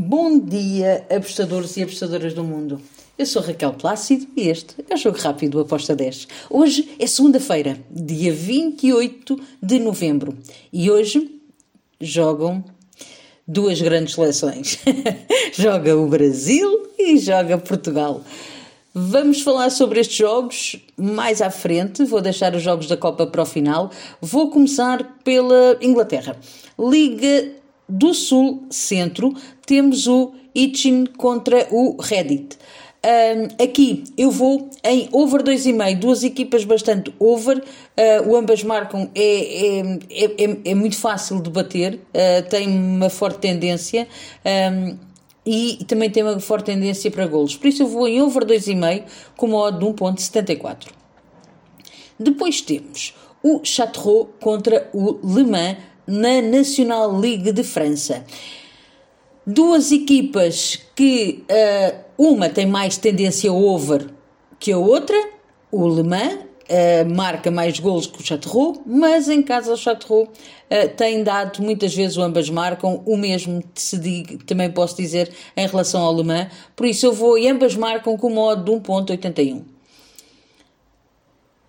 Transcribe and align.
Bom 0.00 0.38
dia, 0.38 1.04
apostadores 1.10 1.76
e 1.76 1.82
apostadoras 1.82 2.32
do 2.32 2.44
mundo. 2.44 2.80
Eu 3.18 3.26
sou 3.26 3.42
Raquel 3.42 3.72
Plácido 3.72 4.28
e 4.36 4.48
este 4.48 4.76
é 4.88 4.94
o 4.94 4.96
Jogo 4.96 5.18
Rápido 5.18 5.58
Aposta 5.58 5.96
10. 5.96 6.28
Hoje 6.48 6.88
é 7.00 7.06
segunda-feira, 7.08 7.76
dia 7.90 8.32
28 8.32 9.40
de 9.60 9.80
novembro. 9.80 10.38
E 10.72 10.88
hoje 10.88 11.40
jogam 12.00 12.64
duas 13.44 13.82
grandes 13.82 14.14
seleções. 14.14 14.78
joga 15.52 15.96
o 15.96 16.06
Brasil 16.06 16.92
e 16.96 17.18
joga 17.18 17.58
Portugal. 17.58 18.22
Vamos 18.94 19.40
falar 19.40 19.70
sobre 19.70 19.98
estes 19.98 20.16
jogos 20.16 20.76
mais 20.96 21.42
à 21.42 21.50
frente. 21.50 22.04
Vou 22.04 22.20
deixar 22.20 22.54
os 22.54 22.62
jogos 22.62 22.86
da 22.86 22.96
Copa 22.96 23.26
para 23.26 23.42
o 23.42 23.46
final. 23.46 23.90
Vou 24.20 24.48
começar 24.48 25.18
pela 25.24 25.76
Inglaterra. 25.82 26.36
Liga 26.78 27.58
do 27.88 28.12
Sul 28.12 28.66
Centro, 28.70 29.34
temos 29.64 30.06
o 30.06 30.32
Itchin 30.54 31.06
contra 31.06 31.66
o 31.70 31.96
Reddit. 32.00 32.58
Um, 32.98 33.64
aqui 33.64 34.02
eu 34.18 34.28
vou 34.28 34.68
em 34.82 35.08
over 35.12 35.40
2,5, 35.42 35.98
duas 36.00 36.24
equipas 36.24 36.64
bastante 36.64 37.14
over, 37.20 37.58
uh, 37.58 38.36
ambas 38.36 38.64
marcam, 38.64 39.08
é, 39.14 39.78
é, 39.78 40.24
é, 40.44 40.58
é, 40.64 40.74
muito 40.74 40.96
fácil 40.96 41.40
de 41.40 41.48
bater, 41.48 41.94
uh, 41.94 42.48
tem 42.50 42.68
uma 42.68 43.08
forte 43.08 43.38
tendência 43.38 44.08
um, 44.44 44.98
e 45.46 45.78
também 45.86 46.10
tem 46.10 46.24
uma 46.24 46.40
forte 46.40 46.66
tendência 46.66 47.08
para 47.08 47.24
golos, 47.28 47.56
por 47.56 47.68
isso 47.68 47.84
eu 47.84 47.86
vou 47.86 48.08
em 48.08 48.20
over 48.20 48.44
2,5 48.44 49.04
com 49.36 49.46
uma 49.46 49.70
de 49.70 49.86
1.74. 49.86 50.88
Depois 52.18 52.60
temos 52.60 53.14
o 53.44 53.60
Chartreux 53.62 54.28
contra 54.40 54.90
o 54.92 55.20
Le 55.22 55.44
Mans 55.44 55.76
na 56.08 56.40
National 56.40 57.14
League 57.18 57.52
de 57.52 57.62
França. 57.62 58.24
Duas 59.46 59.92
equipas 59.92 60.80
que 60.96 61.44
uh, 61.50 61.98
uma 62.16 62.48
tem 62.48 62.66
mais 62.66 62.96
tendência 62.96 63.52
over 63.52 64.08
que 64.58 64.72
a 64.72 64.78
outra, 64.78 65.16
o 65.70 65.86
Le 65.86 66.02
Mans 66.02 66.34
uh, 66.34 67.14
marca 67.14 67.50
mais 67.50 67.78
gols 67.78 68.06
que 68.06 68.20
o 68.20 68.24
Charleroi, 68.24 68.80
mas 68.86 69.28
em 69.28 69.42
casa 69.42 69.72
o 69.72 69.76
Charleroi 69.76 70.24
uh, 70.24 70.88
tem 70.96 71.22
dado, 71.22 71.62
muitas 71.62 71.94
vezes 71.94 72.16
ambas 72.16 72.48
marcam, 72.48 73.02
o 73.04 73.16
mesmo 73.16 73.62
diga, 74.00 74.38
também 74.46 74.70
posso 74.70 74.96
dizer 74.96 75.30
em 75.54 75.66
relação 75.66 76.02
ao 76.02 76.16
Le 76.16 76.24
Mans, 76.24 76.48
por 76.74 76.86
isso 76.86 77.04
eu 77.06 77.12
vou 77.12 77.38
e 77.38 77.48
ambas 77.48 77.74
marcam 77.76 78.16
com 78.16 78.28
o 78.28 78.34
modo 78.34 78.64
de 78.64 78.70
1.81. 78.70 79.77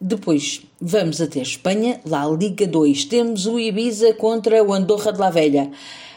Depois 0.02 0.62
vamos 0.80 1.20
até 1.20 1.42
Espanha, 1.42 2.00
lá 2.06 2.26
Liga 2.26 2.66
2. 2.66 3.04
Temos 3.06 3.46
o 3.46 3.60
Ibiza 3.60 4.14
contra 4.14 4.64
o 4.64 4.74
Andorra 4.74 5.12
de 5.12 5.20
la 5.20 5.30
Velha. 5.30 5.70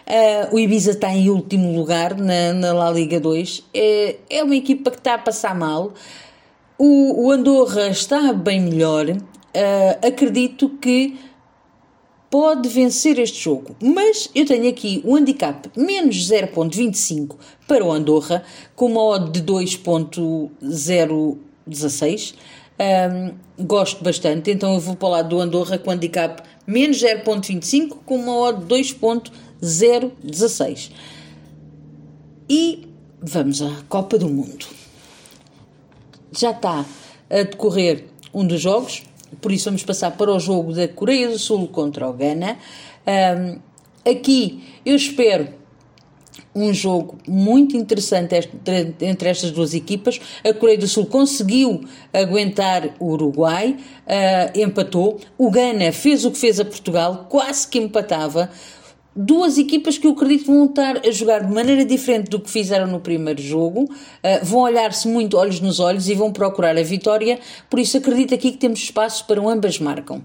Uh, 0.07 0.55
o 0.55 0.59
Ibiza 0.59 0.93
está 0.93 1.11
em 1.11 1.29
último 1.29 1.77
lugar 1.77 2.17
na, 2.17 2.53
na 2.53 2.73
La 2.73 2.93
Liga 2.93 3.19
2. 3.19 3.65
É, 3.75 4.17
é 4.31 4.45
uma 4.45 4.55
equipa 4.55 4.89
que 4.91 4.99
está 4.99 5.15
a 5.15 5.19
passar 5.19 5.53
mal. 5.55 5.95
O, 6.79 7.27
o 7.27 7.33
Andorra 7.33 7.89
está 7.89 8.33
bem 8.33 8.61
melhor. 8.61 9.11
Uh, 9.11 10.07
acredito 10.07 10.69
que 10.81 11.19
pode 12.31 12.69
vencer 12.69 13.19
este 13.19 13.43
jogo. 13.43 13.75
Mas 13.83 14.31
eu 14.35 14.47
tenho 14.47 14.69
aqui 14.69 15.03
o 15.05 15.17
handicap 15.17 15.71
menos 15.77 16.31
0.25 16.31 17.37
para 17.69 17.85
o 17.85 17.93
Andorra, 17.93 18.43
com 18.75 18.87
uma 18.87 19.03
odd 19.03 19.31
de 19.31 19.43
2.016. 19.43 22.35
Um, 22.81 23.35
gosto 23.65 24.03
bastante, 24.03 24.51
então 24.51 24.73
eu 24.75 24.81
vou 24.81 24.97
para 24.97 25.07
o 25.07 25.11
lado 25.11 25.29
do 25.29 25.39
Andorra 25.41 25.79
com 25.79 25.91
handicap 25.91 26.43
menos 26.67 26.97
0.25 26.99 27.99
com 28.05 28.17
uma 28.17 28.37
odd 28.37 28.67
2.016. 28.67 30.91
E 32.49 32.89
vamos 33.21 33.63
à 33.63 33.71
Copa 33.89 34.19
do 34.19 34.29
Mundo. 34.29 34.67
Já 36.33 36.51
está 36.51 36.85
a 37.31 37.43
decorrer 37.43 38.07
um 38.35 38.45
dos 38.47 38.61
jogos, 38.61 39.05
por 39.41 39.53
isso 39.53 39.67
vamos 39.67 39.85
passar 39.85 40.11
para 40.13 40.33
o 40.33 40.41
jogo 40.41 40.73
da 40.73 40.89
Coreia 40.89 41.29
do 41.29 41.39
Sul 41.39 41.69
contra 41.69 42.09
o 42.09 42.13
Ghana. 42.13 42.59
Um, 43.07 43.61
aqui 44.11 44.65
eu 44.85 44.97
espero 44.97 45.62
um 46.55 46.73
jogo 46.73 47.19
muito 47.27 47.77
interessante 47.77 48.35
entre 49.01 49.29
estas 49.29 49.51
duas 49.51 49.75
equipas. 49.75 50.21
A 50.45 50.53
Coreia 50.53 50.79
do 50.79 50.89
Sul 50.89 51.07
conseguiu 51.07 51.83
aguentar 52.13 52.95
o 52.99 53.13
Uruguai, 53.13 53.77
uh, 54.07 54.59
empatou. 54.59 55.21
O 55.39 55.51
Ghana 55.51 55.93
fez 55.93 56.25
o 56.25 56.31
que 56.31 56.39
fez 56.39 56.61
a 56.61 56.65
Portugal, 56.65 57.27
quase 57.29 57.67
que 57.67 57.79
empatava. 57.79 58.51
Duas 59.15 59.59
equipas 59.59 59.99
que 59.99 60.07
eu 60.07 60.13
acredito 60.13 60.47
vão 60.47 60.65
estar 60.65 61.07
a 61.07 61.11
jogar 61.11 61.45
de 61.45 61.53
maneira 61.53 61.85
diferente 61.85 62.31
do 62.31 62.41
que 62.41 62.51
fizeram 62.51 62.87
no 62.87 62.99
primeiro 62.99 63.43
jogo, 63.43 63.85
uh, 63.85 64.45
vão 64.45 64.61
olhar-se 64.61 65.07
muito 65.07 65.37
olhos 65.37 65.61
nos 65.61 65.81
olhos 65.81 66.09
e 66.09 66.15
vão 66.15 66.33
procurar 66.33 66.77
a 66.79 66.83
vitória, 66.83 67.39
por 67.69 67.79
isso 67.79 67.97
acredito 67.99 68.35
aqui 68.35 68.53
que 68.53 68.59
temos 68.59 68.79
espaço 68.79 69.27
para 69.27 69.41
ambas 69.41 69.79
marcam. 69.79 70.23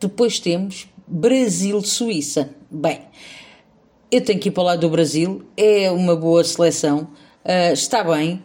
Depois 0.00 0.38
temos 0.38 0.86
Brasil-Suíça. 1.08 2.50
Bem, 2.70 3.00
eu 4.14 4.20
tenho 4.20 4.38
que 4.38 4.48
ir 4.48 4.52
para 4.52 4.62
o 4.62 4.66
lado 4.66 4.80
do 4.80 4.88
Brasil, 4.88 5.42
é 5.56 5.90
uma 5.90 6.14
boa 6.14 6.44
seleção, 6.44 7.08
uh, 7.44 7.72
está 7.72 8.04
bem. 8.04 8.40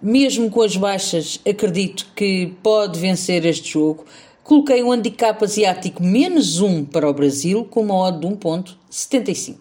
Mesmo 0.00 0.48
com 0.48 0.62
as 0.62 0.76
baixas, 0.76 1.40
acredito 1.44 2.06
que 2.14 2.54
pode 2.62 2.98
vencer 3.00 3.44
este 3.44 3.70
jogo. 3.72 4.04
Coloquei 4.44 4.84
um 4.84 4.92
handicap 4.92 5.42
asiático 5.42 6.00
menos 6.00 6.60
1 6.60 6.84
para 6.84 7.10
o 7.10 7.12
Brasil, 7.12 7.64
com 7.64 7.80
uma 7.80 7.96
odd 7.96 8.20
de 8.20 8.26
1.75. 8.34 9.56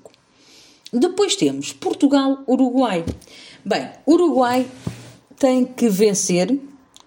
Depois 0.93 1.35
temos 1.35 1.73
Portugal-Uruguai. 1.73 3.03
Bem, 3.65 3.89
Uruguai 4.07 4.67
tem 5.35 5.65
que 5.65 5.89
vencer, 5.89 6.59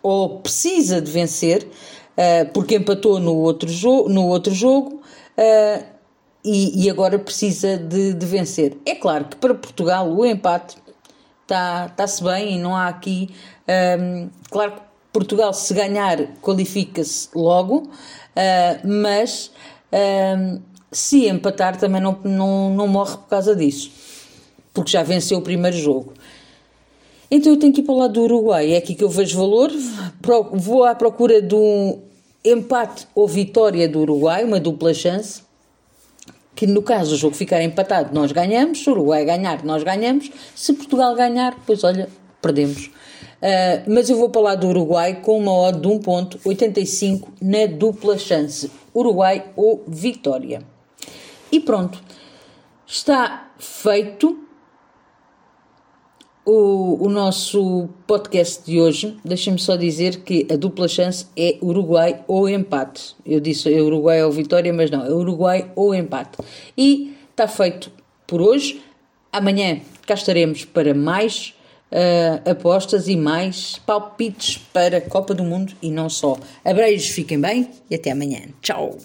ou 0.03 0.41
precisa 0.41 1.01
de 1.01 1.13
vencer, 1.13 1.63
uh, 1.63 2.51
porque 2.53 2.75
empatou 2.75 3.21
no 3.21 3.37
outro, 3.37 3.69
no 4.09 4.27
outro 4.27 4.53
jogo. 4.53 5.01
Uh, 5.39 5.92
e, 6.45 6.85
e 6.85 6.91
agora 6.91 7.19
precisa 7.19 7.77
de, 7.77 8.15
de, 8.15 8.27
vencer. 8.27 8.77
É 8.85 8.95
claro 8.95 9.27
que 9.27 9.37
para 9.37 9.55
Portugal 9.55 10.11
o 10.11 10.27
empate 10.27 10.77
está-se 11.43 12.23
tá 12.23 12.31
bem 12.31 12.57
e 12.57 12.59
não 12.59 12.75
há 12.75 12.89
aqui. 12.89 13.31
Um, 14.01 14.29
claro 14.51 14.73
que 14.73 14.81
Portugal, 15.13 15.53
se 15.53 15.73
ganhar, 15.75 16.19
qualifica-se 16.41 17.29
logo, 17.35 17.77
uh, 17.83 18.89
mas 18.89 19.53
um, 20.39 20.61
se 20.91 21.29
empatar 21.29 21.77
também 21.77 22.01
não, 22.01 22.19
não, 22.25 22.71
não 22.71 22.89
morre 22.89 23.17
por 23.19 23.29
causa 23.29 23.55
disso, 23.55 23.91
porque 24.73 24.91
já 24.91 25.03
venceu 25.03 25.39
o 25.39 25.43
primeiro 25.43 25.77
jogo. 25.77 26.15
Então 27.31 27.53
eu 27.53 27.59
tenho 27.59 27.73
que 27.73 27.81
ir 27.81 27.85
para 27.85 27.95
o 27.95 27.99
lado 27.99 28.15
do 28.15 28.23
Uruguai, 28.23 28.73
é 28.73 28.77
aqui 28.79 28.95
que 28.95 29.05
eu 29.05 29.09
vejo 29.09 29.39
valor. 29.39 29.71
Vou 30.53 30.85
à 30.85 30.95
procura 30.95 31.41
de 31.41 31.55
um 31.55 32.03
empate 32.45 33.07
ou 33.15 33.29
vitória 33.29 33.89
do 33.89 34.01
Uruguai, 34.01 34.45
uma 34.45 34.61
dupla 34.61 34.93
chance 34.93 35.43
que 36.63 36.67
no 36.69 36.81
caso 36.81 37.17
o 37.17 37.19
jogo 37.19 37.35
ficar 37.35 37.61
empatado, 37.61 38.15
nós 38.15 38.31
ganhamos, 38.31 38.85
se 38.85 38.89
o 38.89 38.93
Uruguai 38.93 39.25
ganhar, 39.25 39.65
nós 39.65 39.83
ganhamos, 39.83 40.31
se 40.55 40.73
Portugal 40.73 41.13
ganhar, 41.17 41.57
pois 41.67 41.83
olha, 41.83 42.09
perdemos. 42.41 42.87
Uh, 42.87 43.83
mas 43.89 44.09
eu 44.09 44.17
vou 44.17 44.31
para 44.31 44.55
do 44.55 44.69
Uruguai 44.69 45.15
com 45.23 45.39
uma 45.39 45.53
odd 45.53 45.81
de 45.81 45.89
1.85 45.89 47.27
na 47.43 47.67
dupla 47.67 48.17
chance, 48.17 48.71
Uruguai 48.95 49.47
ou 49.57 49.83
Vitória. 49.89 50.63
E 51.51 51.59
pronto, 51.59 52.01
está 52.87 53.51
feito 53.59 54.39
o, 56.45 57.07
o 57.07 57.09
nosso 57.09 57.89
podcast 58.07 58.65
de 58.65 58.81
hoje, 58.81 59.17
deixem-me 59.25 59.59
só 59.59 59.77
dizer 59.77 60.23
que 60.23 60.47
a 60.51 60.57
dupla 60.57 60.89
chance 60.89 61.27
é 61.37 61.57
Uruguai 61.63 62.23
ou 62.27 62.49
empate. 62.49 63.15
Eu 63.25 63.41
disse 63.41 63.73
é 63.73 63.81
Uruguai 63.81 64.23
ou 64.25 64.33
vitória, 64.33 64.73
mas 64.73 64.91
não, 64.91 65.05
é 65.05 65.11
Uruguai 65.11 65.71
ou 65.77 65.95
empate. 65.95 66.39
E 66.77 67.15
está 67.31 67.47
feito 67.47 67.91
por 68.27 68.41
hoje. 68.41 68.83
Amanhã 69.33 69.81
cá 70.07 70.15
estaremos 70.15 70.65
para 70.65 70.93
mais 70.93 71.55
uh, 71.93 72.51
apostas 72.51 73.09
e 73.09 73.17
mais 73.17 73.81
palpites 73.87 74.59
para 74.73 74.99
a 74.99 75.01
Copa 75.01 75.35
do 75.35 75.45
Mundo 75.45 75.75
e 75.81 75.91
não 75.91 76.09
só. 76.09 76.37
Abreijos, 76.65 77.09
fiquem 77.09 77.41
bem 77.41 77.71
e 77.89 77.95
até 77.95 78.11
amanhã. 78.11 78.41
Tchau! 78.61 78.99